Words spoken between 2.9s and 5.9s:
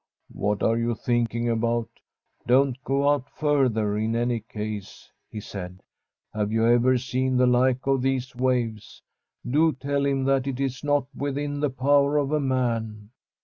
out further in any case/ he said.